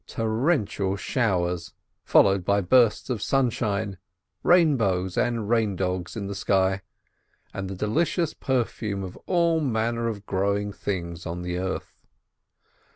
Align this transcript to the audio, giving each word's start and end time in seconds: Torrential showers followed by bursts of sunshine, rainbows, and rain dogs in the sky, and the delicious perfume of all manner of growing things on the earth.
Torrential 0.07 0.95
showers 0.95 1.73
followed 2.03 2.43
by 2.43 2.59
bursts 2.59 3.11
of 3.11 3.21
sunshine, 3.21 3.99
rainbows, 4.41 5.15
and 5.15 5.47
rain 5.47 5.75
dogs 5.75 6.15
in 6.15 6.25
the 6.25 6.33
sky, 6.33 6.81
and 7.53 7.69
the 7.69 7.75
delicious 7.75 8.33
perfume 8.33 9.03
of 9.03 9.15
all 9.27 9.59
manner 9.59 10.07
of 10.07 10.25
growing 10.25 10.73
things 10.73 11.27
on 11.27 11.43
the 11.43 11.59
earth. 11.59 11.99